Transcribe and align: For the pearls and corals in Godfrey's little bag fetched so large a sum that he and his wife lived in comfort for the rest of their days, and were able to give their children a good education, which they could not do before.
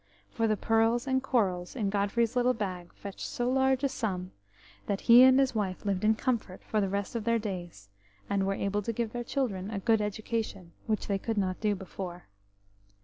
For 0.31 0.47
the 0.47 0.57
pearls 0.57 1.05
and 1.05 1.21
corals 1.21 1.75
in 1.75 1.91
Godfrey's 1.91 2.35
little 2.35 2.55
bag 2.55 2.91
fetched 2.91 3.19
so 3.27 3.47
large 3.51 3.83
a 3.83 3.87
sum 3.89 4.31
that 4.87 5.01
he 5.01 5.21
and 5.21 5.39
his 5.39 5.53
wife 5.53 5.85
lived 5.85 6.03
in 6.03 6.15
comfort 6.15 6.63
for 6.63 6.81
the 6.81 6.89
rest 6.89 7.15
of 7.15 7.23
their 7.23 7.37
days, 7.37 7.87
and 8.27 8.47
were 8.47 8.55
able 8.55 8.81
to 8.81 8.93
give 8.93 9.11
their 9.13 9.23
children 9.23 9.69
a 9.69 9.77
good 9.77 10.01
education, 10.01 10.71
which 10.87 11.05
they 11.05 11.19
could 11.19 11.37
not 11.37 11.59
do 11.61 11.75
before. 11.75 12.23